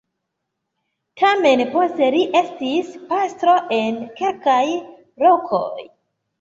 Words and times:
Tamen 1.21 1.61
poste 1.75 2.09
li 2.15 2.23
estis 2.41 2.91
pastro 3.13 3.57
en 3.83 4.03
kelkaj 4.19 4.59
lokoj. 5.29 5.75